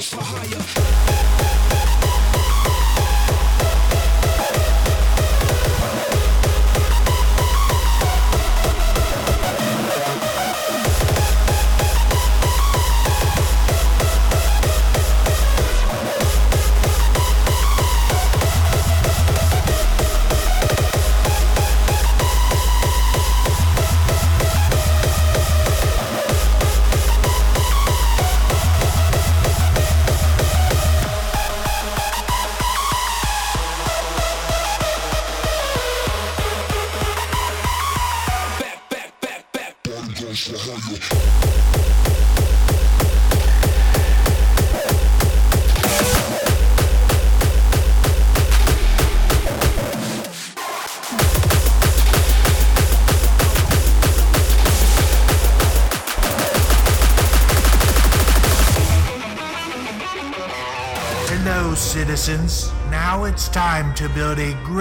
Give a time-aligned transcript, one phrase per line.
[0.00, 0.73] So for higher.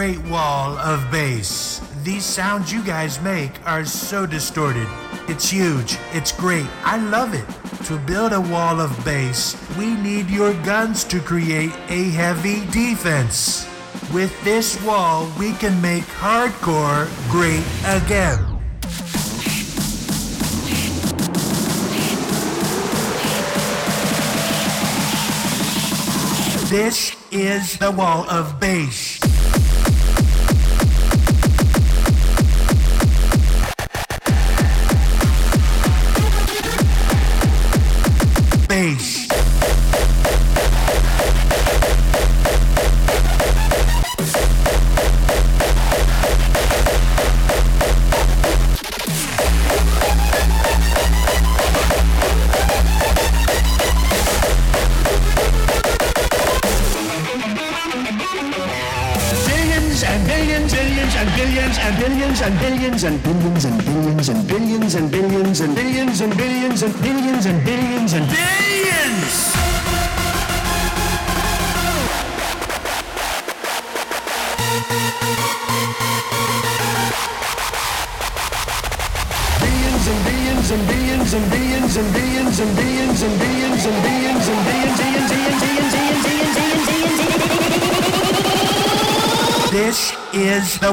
[0.03, 1.79] great wall of bass.
[2.03, 4.85] These sounds you guys make are so distorted.
[5.29, 5.97] It's huge.
[6.11, 6.67] It's great.
[6.83, 7.47] I love it.
[7.85, 13.65] To build a wall of bass, we need your guns to create a heavy defense.
[14.13, 18.43] With this wall, we can make hardcore great again.
[26.69, 29.12] This is the wall of bass.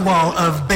[0.05, 0.67] Wall of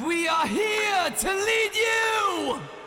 [0.00, 2.81] We are here to lead you.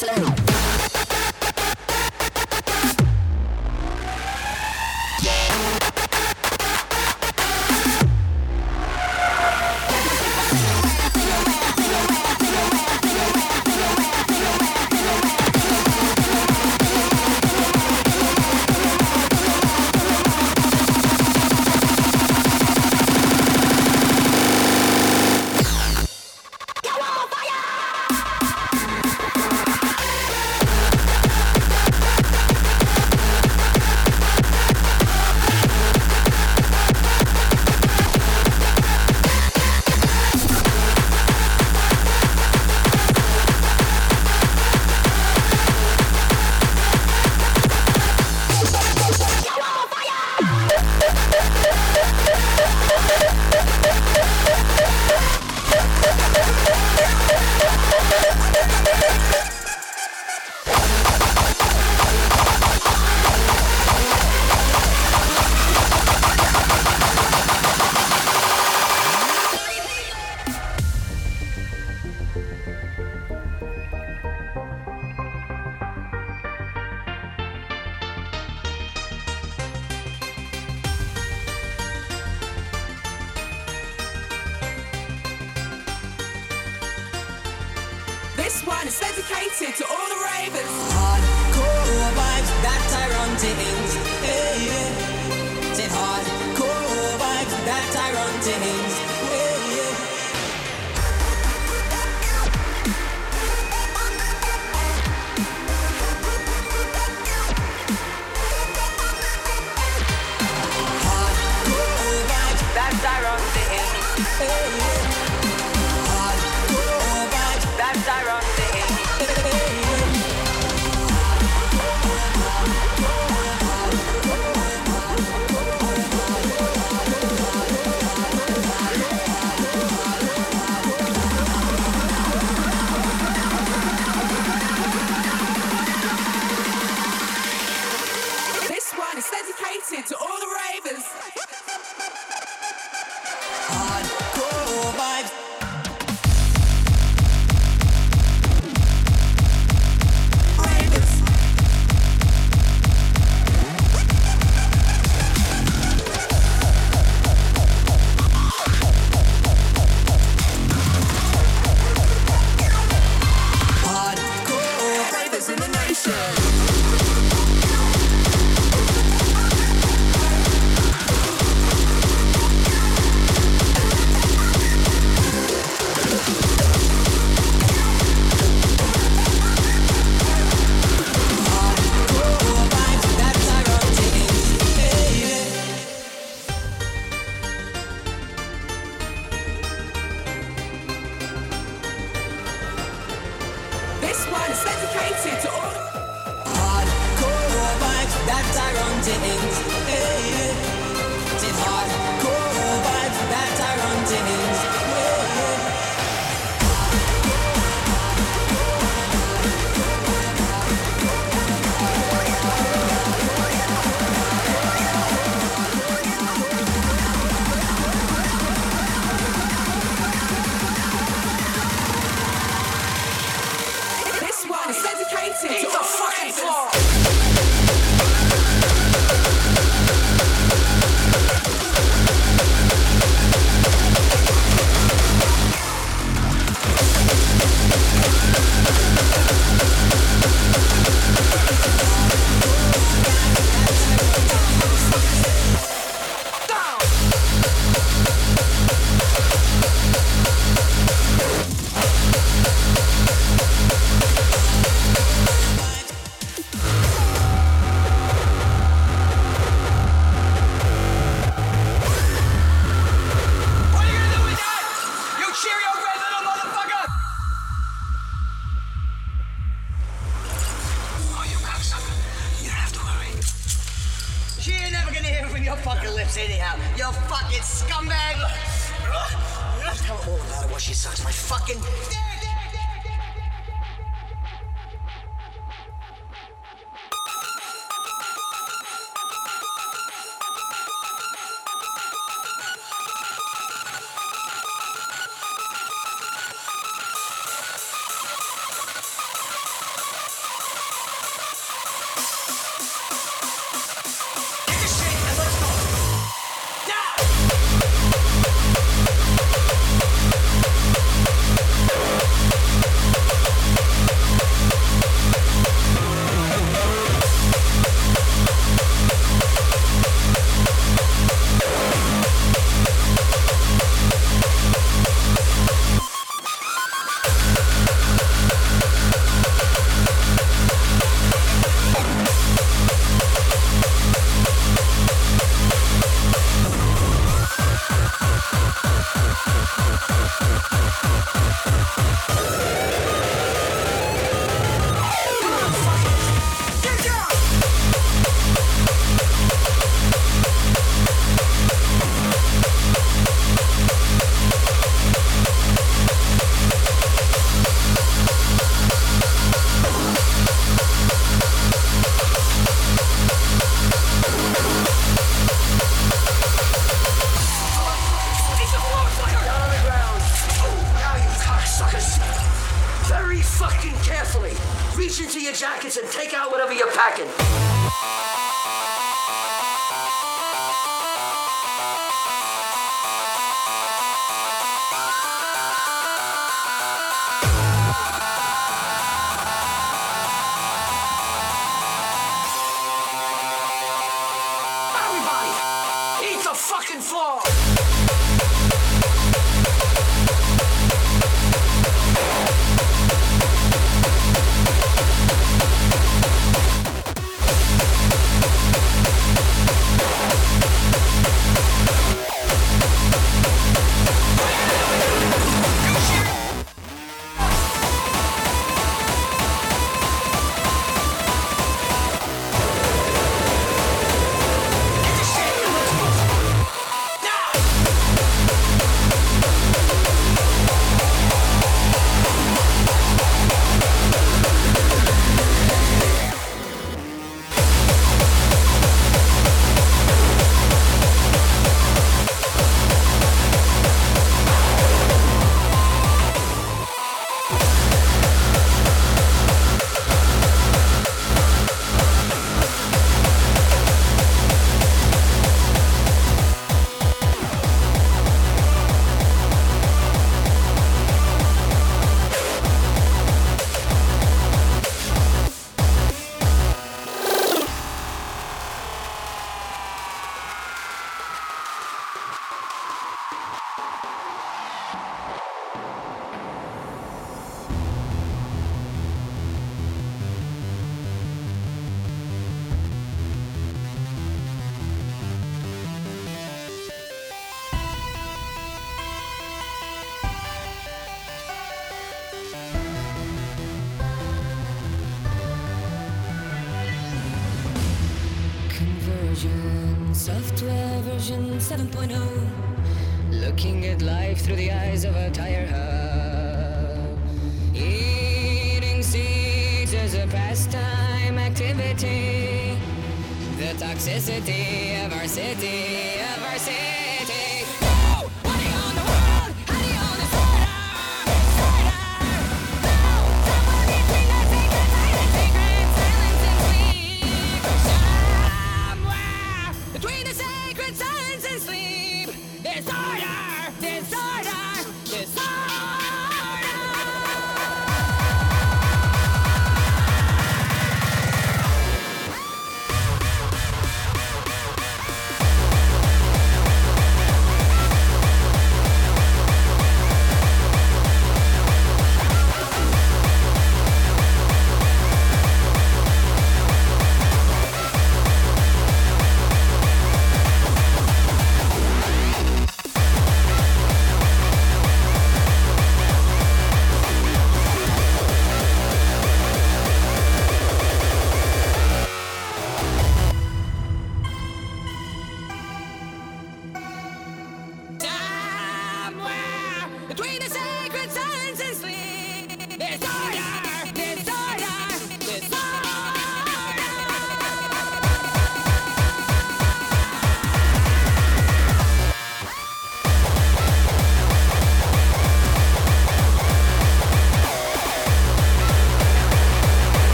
[0.00, 0.29] Slam.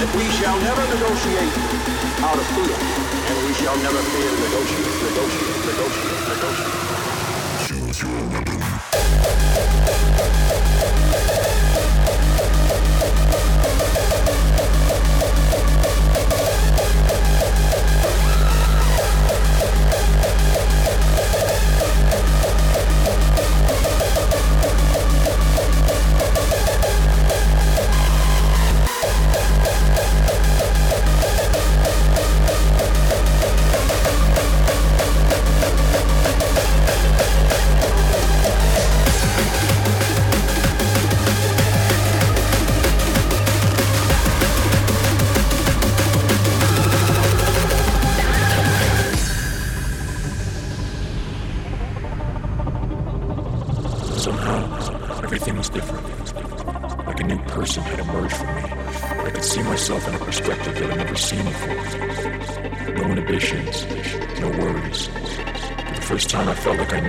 [0.00, 1.52] that we shall never negotiate
[2.24, 2.72] out of fear,
[3.28, 6.72] and we shall never fear negotiate, negotiate, negotiate, negotiate.
[7.68, 8.60] Choose your weapon.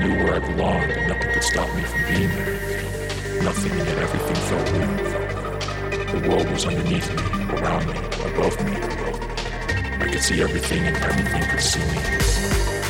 [0.01, 3.43] knew where I belonged, and nothing could stop me from being there.
[3.43, 6.21] Nothing and yet everything felt real.
[6.21, 7.97] The world was underneath me, around me,
[8.33, 8.73] above me.
[10.03, 12.80] I could see everything and everything could see me.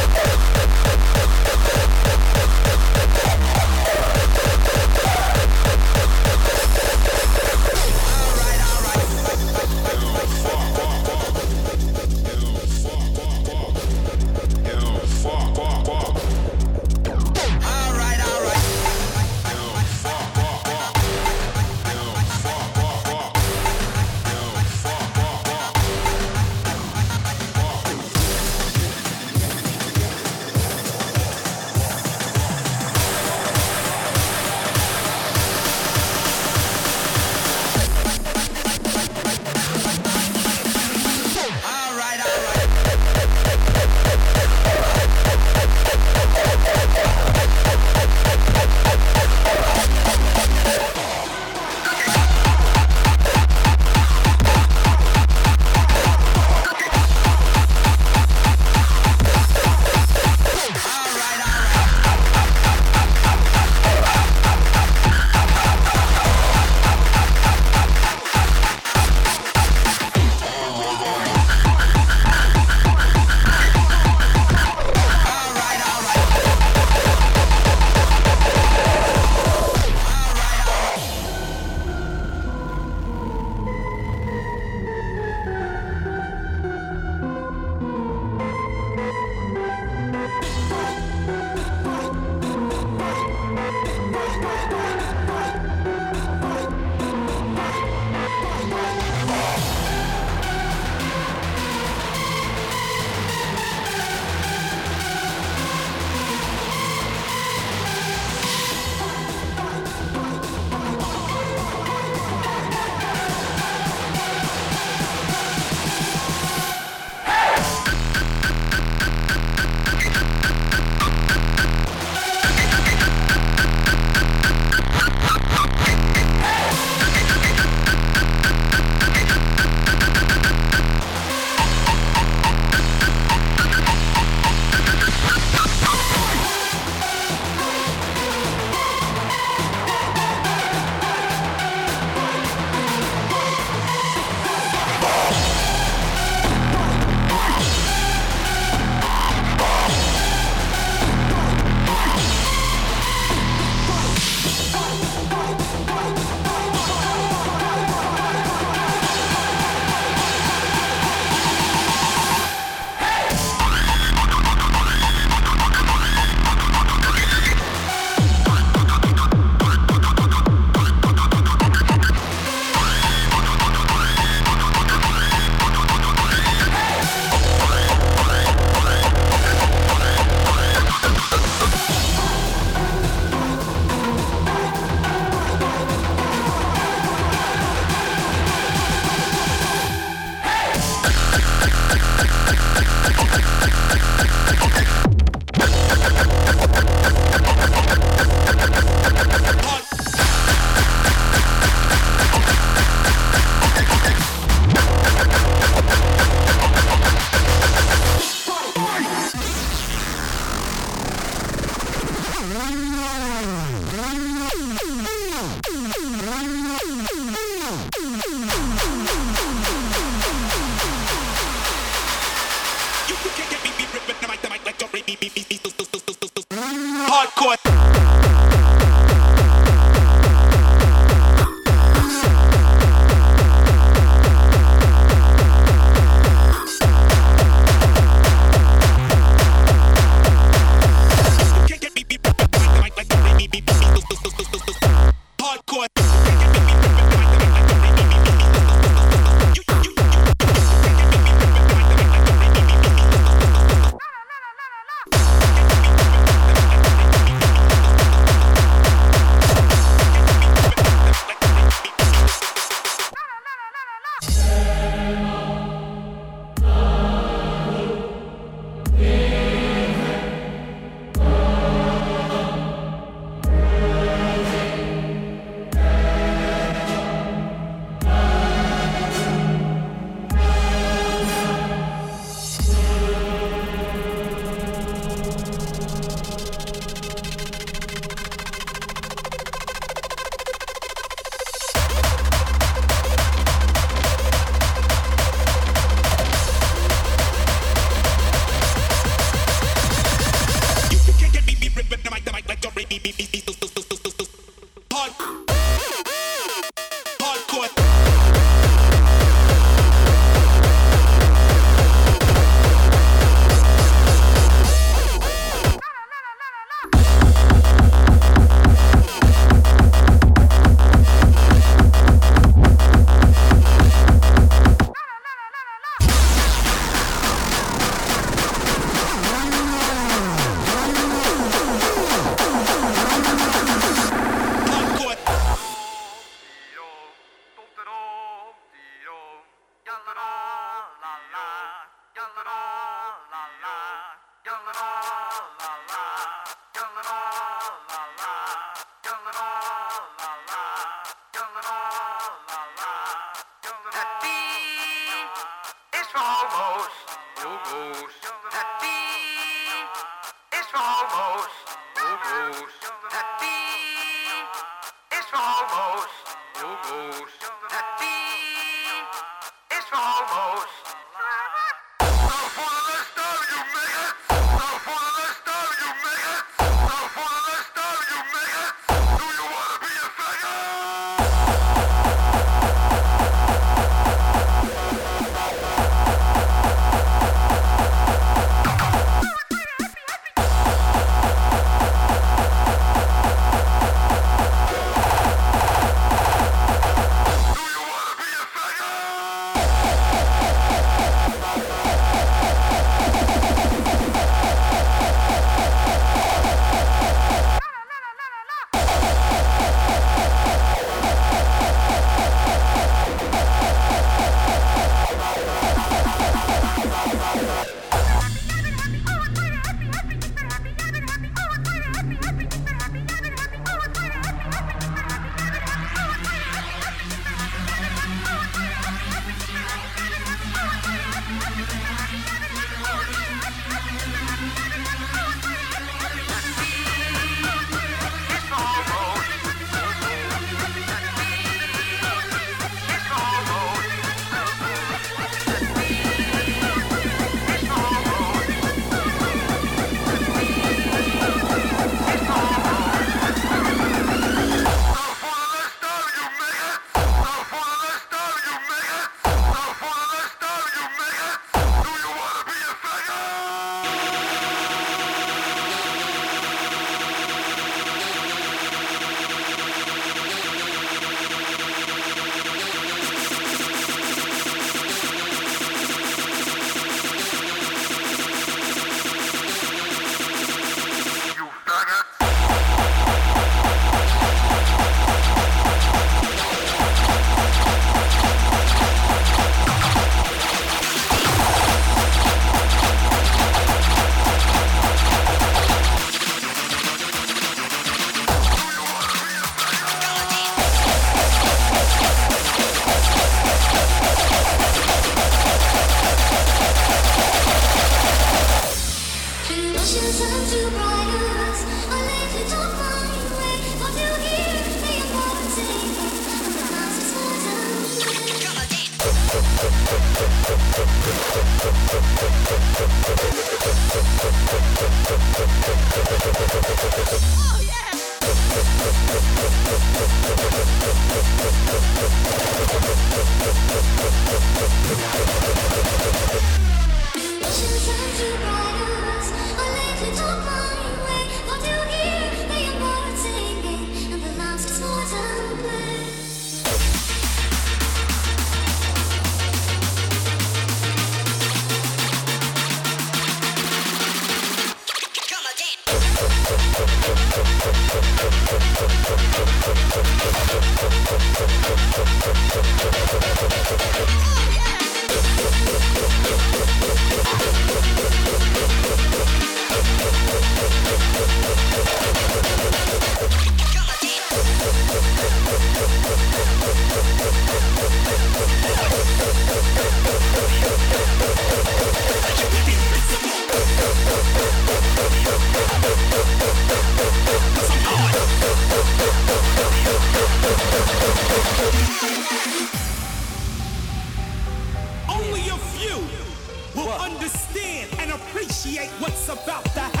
[596.99, 600.00] understand and appreciate what's about to happen.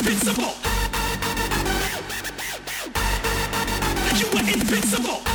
[0.00, 0.54] invincible.
[4.16, 5.29] You were invincible.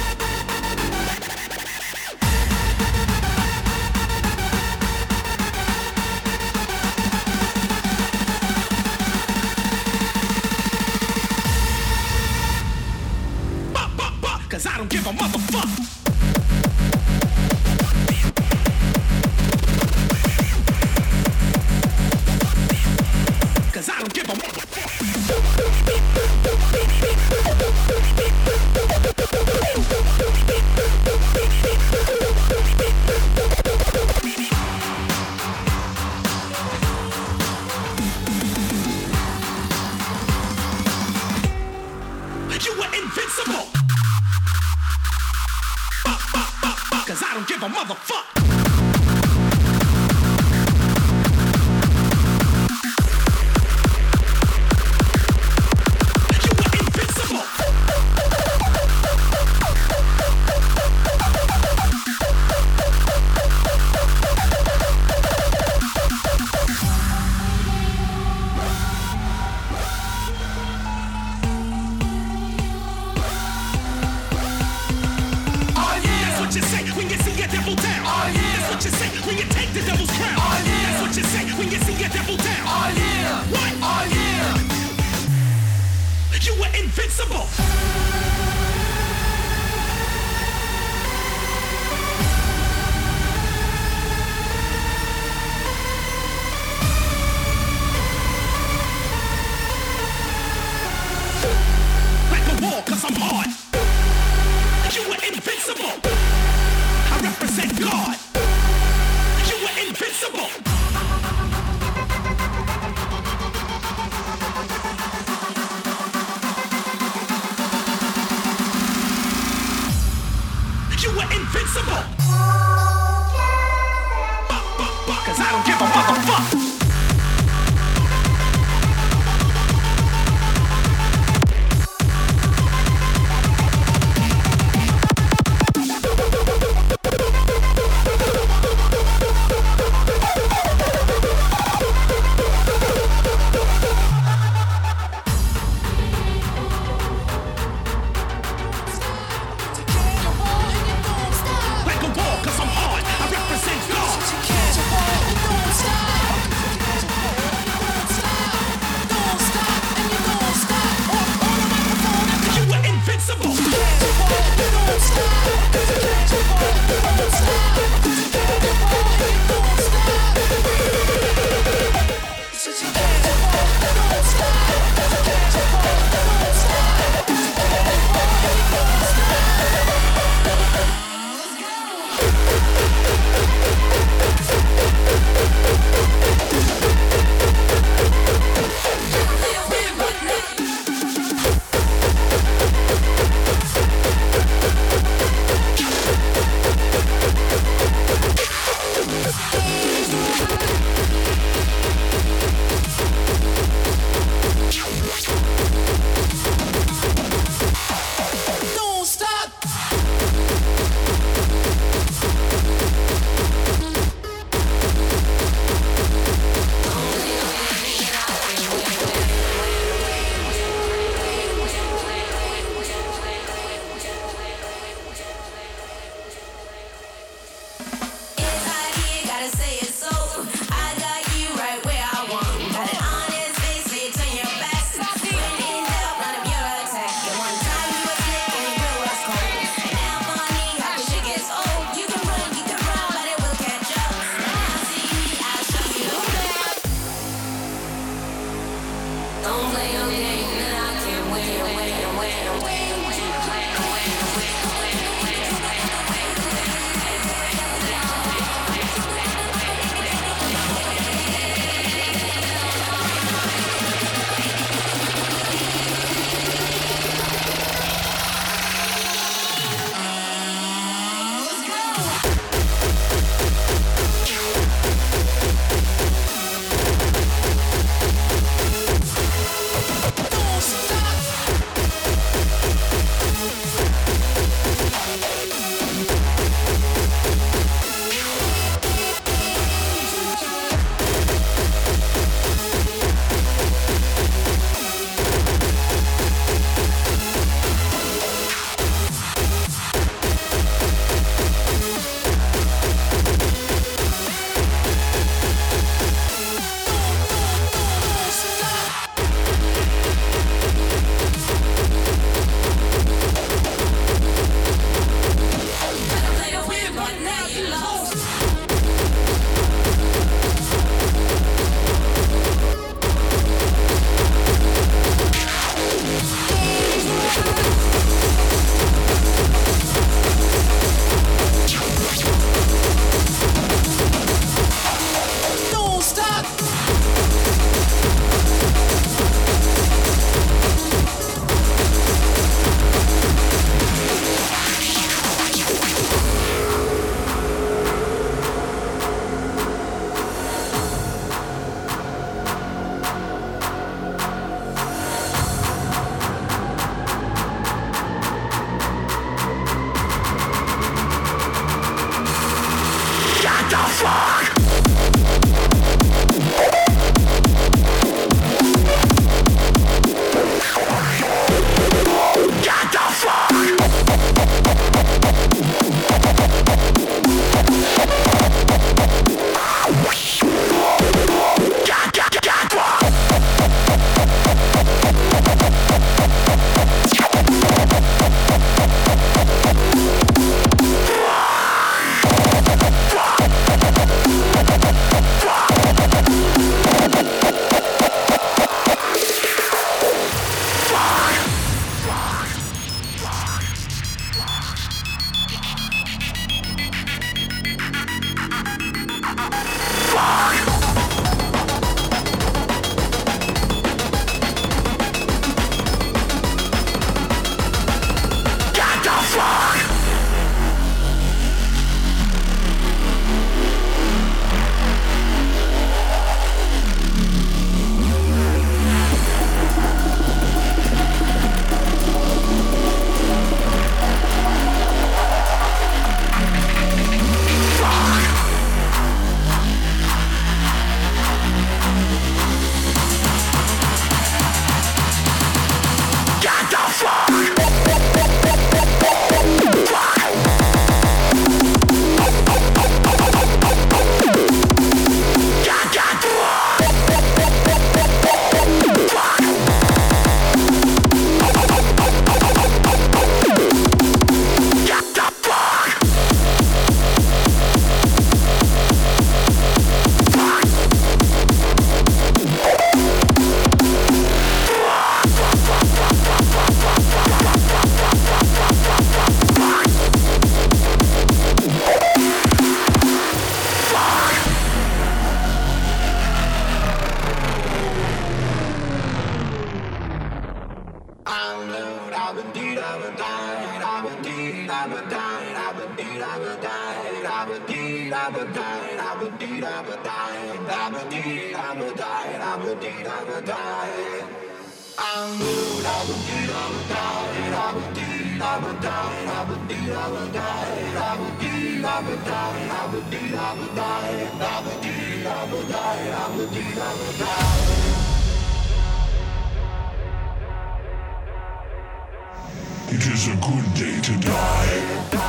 [522.88, 525.25] It is a good day to die.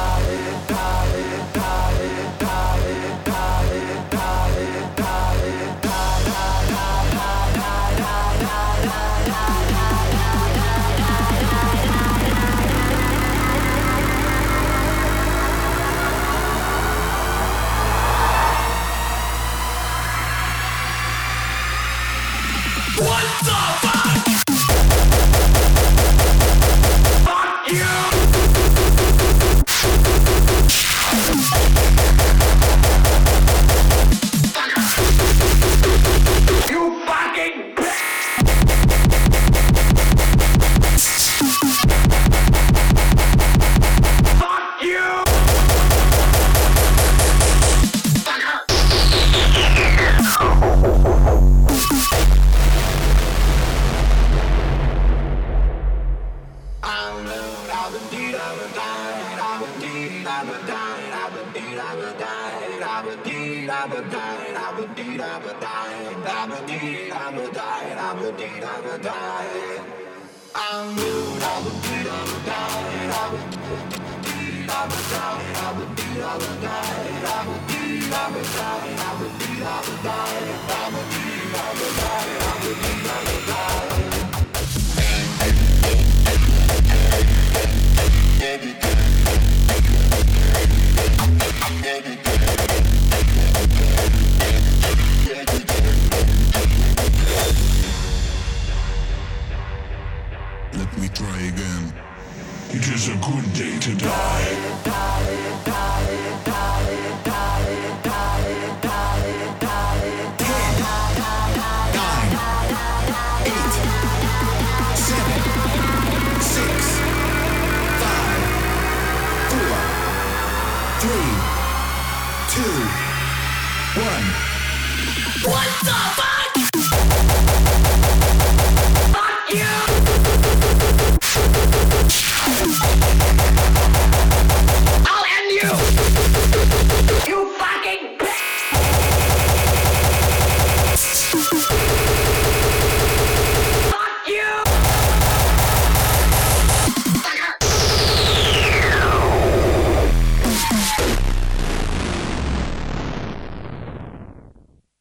[102.77, 104.56] It is a good day to die.